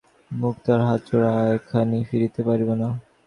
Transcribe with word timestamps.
মুক্তিয়ার 0.31 0.79
খাঁ 0.79 0.87
হাত 0.89 1.01
জোড় 1.07 1.25
করিয়া 1.25 1.33
কহিল, 1.33 1.55
এখনই 1.57 2.01
ফিরিতে 2.09 2.41
পারিব 2.47 2.69
না। 2.73 2.87